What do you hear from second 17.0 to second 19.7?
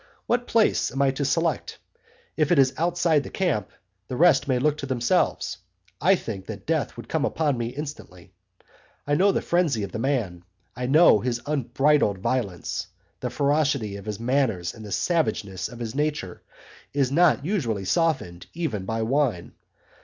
not usually softened even by wine.